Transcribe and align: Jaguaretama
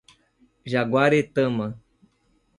Jaguaretama 0.71 1.67